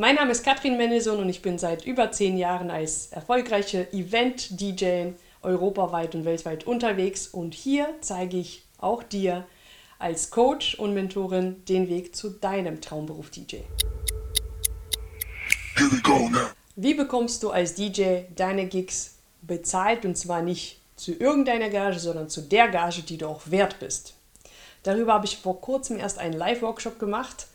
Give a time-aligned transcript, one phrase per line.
[0.00, 5.14] Mein Name ist Katrin Mendelssohn und ich bin seit über zehn Jahren als erfolgreiche Event-DJ
[5.42, 9.44] europaweit und weltweit unterwegs und hier zeige ich auch dir
[9.98, 13.56] als Coach und Mentorin den Weg zu deinem Traumberuf DJ.
[16.76, 22.28] Wie bekommst du als DJ deine Gigs bezahlt und zwar nicht zu irgendeiner Gage, sondern
[22.28, 24.14] zu der Gage, die du auch wert bist?
[24.84, 27.48] Darüber habe ich vor kurzem erst einen Live-Workshop gemacht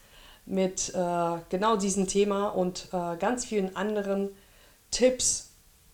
[0.45, 4.29] mit äh, genau diesem Thema und äh, ganz vielen anderen
[4.91, 5.49] Tipps,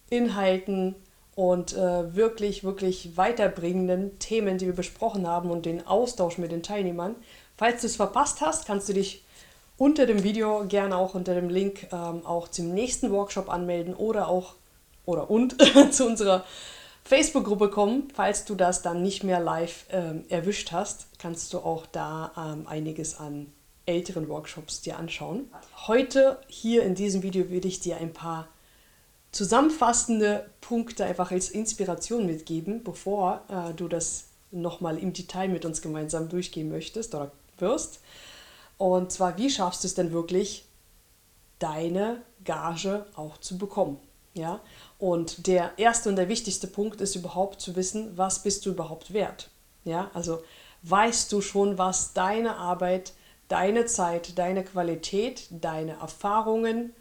[0.10, 0.96] Inhalten
[1.36, 6.64] und äh, wirklich, wirklich weiterbringenden Themen, die wir besprochen haben und den Austausch mit den
[6.64, 7.16] Teilnehmern.
[7.58, 9.24] Falls du es verpasst hast, kannst du dich
[9.78, 14.28] unter dem Video gerne auch unter dem Link ähm, auch zum nächsten Workshop anmelden oder
[14.28, 14.56] auch
[15.06, 15.56] oder und
[15.92, 16.44] zu unserer
[17.06, 18.10] Facebook-Gruppe kommen.
[18.14, 22.68] Falls du das dann nicht mehr live ähm, erwischt hast, kannst du auch da ähm,
[22.68, 23.52] einiges an
[23.90, 25.50] älteren Workshops dir anschauen.
[25.88, 28.48] Heute hier in diesem Video würde ich dir ein paar
[29.32, 35.82] zusammenfassende Punkte einfach als Inspiration mitgeben, bevor äh, du das nochmal im Detail mit uns
[35.82, 38.00] gemeinsam durchgehen möchtest oder wirst.
[38.78, 40.66] Und zwar, wie schaffst du es denn wirklich,
[41.60, 43.98] deine Gage auch zu bekommen?
[44.34, 44.62] Ja?
[44.98, 49.14] Und der erste und der wichtigste Punkt ist überhaupt zu wissen, was bist du überhaupt
[49.14, 49.50] wert?
[49.84, 50.10] Ja?
[50.14, 50.42] Also
[50.84, 53.14] weißt du schon, was deine Arbeit
[53.50, 56.94] deine Zeit, deine Qualität, deine Erfahrungen,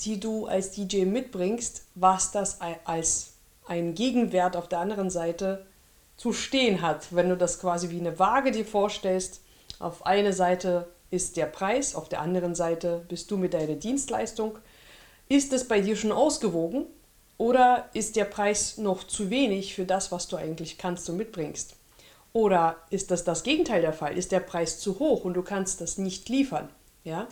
[0.00, 3.34] die du als DJ mitbringst, was das als
[3.66, 5.66] ein Gegenwert auf der anderen Seite
[6.16, 7.14] zu stehen hat.
[7.14, 9.42] Wenn du das quasi wie eine Waage dir vorstellst,
[9.78, 14.58] auf einer Seite ist der Preis, auf der anderen Seite bist du mit deiner Dienstleistung.
[15.28, 16.86] Ist es bei dir schon ausgewogen
[17.36, 21.76] oder ist der Preis noch zu wenig für das, was du eigentlich kannst und mitbringst?
[22.36, 24.18] Oder ist das das Gegenteil der Fall?
[24.18, 26.68] Ist der Preis zu hoch und du kannst das nicht liefern?
[27.02, 27.28] Ja?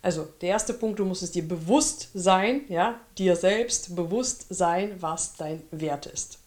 [0.00, 4.96] Also der erste Punkt, du musst es dir bewusst sein, ja, dir selbst bewusst sein,
[4.98, 6.38] was dein Wert ist.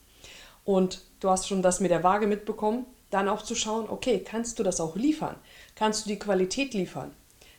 [0.65, 4.57] Und du hast schon das mit der Waage mitbekommen, dann auch zu schauen, okay, kannst
[4.57, 5.35] du das auch liefern?
[5.75, 7.11] Kannst du die Qualität liefern?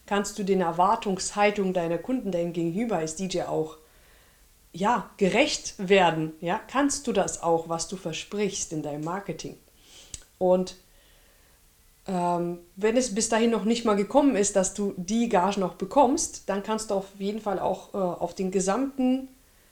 [0.04, 3.76] Kannst du den Erwartungshaltungen deiner Kunden, deinem Gegenüber als DJ auch
[4.72, 6.32] ja, gerecht werden?
[6.40, 6.60] Ja?
[6.66, 9.56] Kannst du das auch, was du versprichst in deinem Marketing?
[10.40, 10.74] Und
[12.08, 15.74] ähm, wenn es bis dahin noch nicht mal gekommen ist, dass du die Gage noch
[15.74, 19.28] bekommst, dann kannst du auf jeden Fall auch äh, auf den gesamten,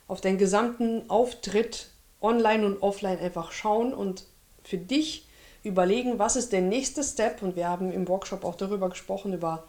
[0.07, 1.89] auf deinen gesamten Auftritt
[2.21, 4.25] online und offline einfach schauen und
[4.62, 5.27] für dich
[5.65, 7.43] überlegen, was ist der nächste Step.
[7.43, 9.65] Und wir haben im Workshop auch darüber gesprochen, über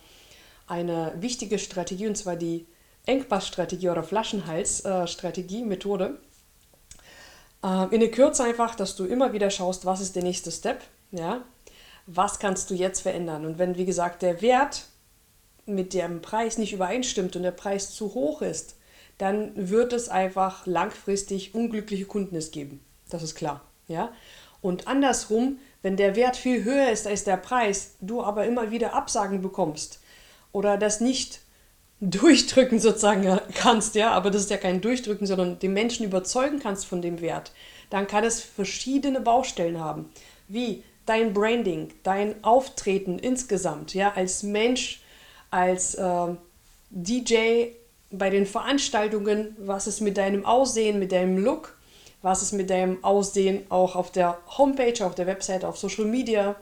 [0.68, 2.68] eine wichtige Strategie, und zwar die
[3.06, 6.20] Engpassstrategie oder Flaschenhalsstrategie, Methode.
[7.64, 10.81] Äh, in der Kürze einfach, dass du immer wieder schaust, was ist der nächste Step,
[11.12, 11.44] ja,
[12.06, 13.46] was kannst du jetzt verändern.
[13.46, 14.86] Und wenn, wie gesagt, der Wert
[15.66, 18.75] mit dem Preis nicht übereinstimmt und der Preis zu hoch ist,
[19.18, 22.84] dann wird es einfach langfristig unglückliche Kunden geben.
[23.09, 23.62] Das ist klar.
[23.88, 24.12] Ja?
[24.62, 28.94] Und andersrum, wenn der Wert viel höher ist als der Preis, du aber immer wieder
[28.94, 30.00] Absagen bekommst
[30.52, 31.41] oder das nicht
[32.02, 36.86] durchdrücken sozusagen kannst, ja, aber das ist ja kein Durchdrücken, sondern den Menschen überzeugen kannst
[36.86, 37.52] von dem Wert,
[37.90, 40.09] dann kann es verschiedene Baustellen haben,
[40.48, 45.02] wie dein Branding, dein Auftreten insgesamt, ja, als Mensch,
[45.52, 46.28] als äh,
[46.92, 47.70] DJ
[48.12, 51.78] bei den Veranstaltungen, was ist mit deinem Aussehen, mit deinem Look,
[52.22, 56.56] was ist mit deinem Aussehen auch auf der Homepage, auf der Website, auf Social Media,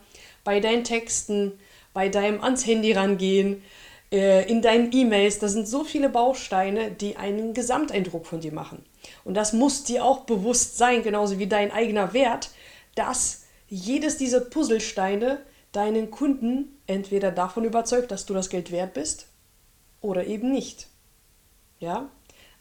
[0.43, 1.53] bei deinen Texten,
[1.93, 3.63] bei deinem ans Handy rangehen,
[4.11, 5.39] äh, in deinen E-Mails.
[5.39, 8.85] Das sind so viele Bausteine, die einen Gesamteindruck von dir machen.
[9.23, 12.49] Und das muss dir auch bewusst sein, genauso wie dein eigener Wert,
[12.95, 15.41] dass jedes dieser Puzzlesteine
[15.71, 19.27] deinen Kunden entweder davon überzeugt, dass du das Geld wert bist
[20.01, 20.87] oder eben nicht.
[21.79, 22.09] Ja?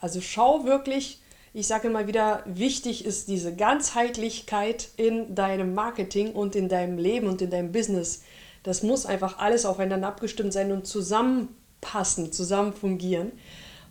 [0.01, 1.21] Also schau wirklich,
[1.55, 7.29] ich sage immer wieder, wichtig ist diese Ganzheitlichkeit in deinem Marketing und in deinem Leben
[7.29, 8.23] und in deinem Business.
[8.67, 13.31] Das muss einfach alles aufeinander abgestimmt sein und zusammenpassen, zusammen fungieren.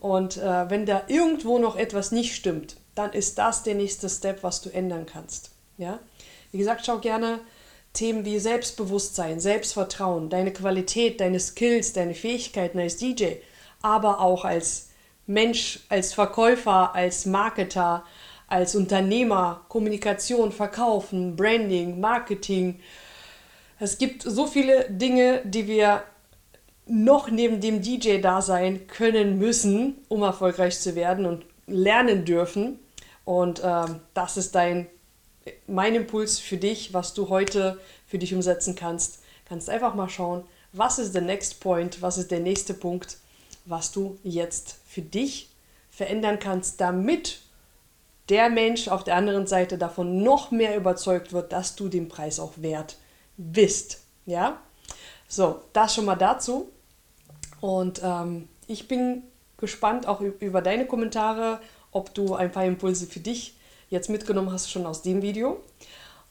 [0.02, 4.44] Und äh, wenn da irgendwo noch etwas nicht stimmt, dann ist das der nächste Step,
[4.44, 5.52] was du ändern kannst.
[5.78, 6.00] Ja?
[6.52, 7.40] Wie gesagt, schau gerne
[7.94, 13.36] Themen wie Selbstbewusstsein, Selbstvertrauen, deine Qualität, deine Skills, deine Fähigkeiten als DJ,
[13.82, 14.90] aber auch als
[15.26, 18.04] Mensch, als Verkäufer, als Marketer,
[18.48, 22.82] als Unternehmer, Kommunikation, Verkaufen, Branding, Marketing,
[23.80, 26.04] es gibt so viele Dinge, die wir
[26.88, 32.80] noch neben dem DJ da sein können müssen, um erfolgreich zu werden und lernen dürfen.
[33.24, 34.88] Und ähm, das ist dein,
[35.68, 39.20] mein Impuls für dich, was du heute für dich umsetzen kannst.
[39.46, 40.44] Kannst einfach mal schauen,
[40.74, 43.18] was ist der Next Point, was ist der nächste Punkt
[43.66, 45.50] was du jetzt für dich
[45.90, 47.40] verändern kannst, damit
[48.30, 52.40] der Mensch auf der anderen Seite davon noch mehr überzeugt wird, dass du den Preis
[52.40, 52.98] auch wert
[53.38, 54.04] bist.
[54.26, 54.62] Ja?
[55.28, 56.72] So, das schon mal dazu.
[57.62, 59.24] Und ähm, ich bin
[59.58, 61.60] gespannt auch über deine Kommentare,
[61.92, 63.56] ob du ein paar Impulse für dich
[63.90, 65.62] jetzt mitgenommen hast schon aus dem Video.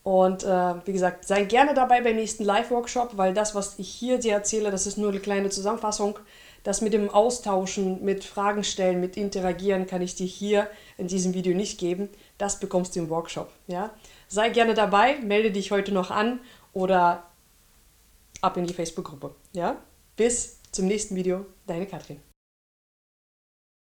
[0.02, 4.18] Und äh, wie gesagt, sei gerne dabei beim nächsten Live-Workshop, weil das, was ich hier
[4.18, 6.18] dir erzähle, das ist nur eine kleine Zusammenfassung.
[6.62, 10.68] Das mit dem Austauschen, mit Fragen stellen, mit Interagieren kann ich dir hier
[10.98, 12.08] in diesem Video nicht geben.
[12.36, 13.50] Das bekommst du im Workshop.
[13.66, 13.90] Ja?
[14.28, 16.40] Sei gerne dabei, melde dich heute noch an
[16.75, 17.31] oder
[18.41, 19.35] ab in die Facebook-Gruppe.
[19.53, 19.76] Ja?
[20.17, 22.21] Bis zum nächsten Video, deine Katrin.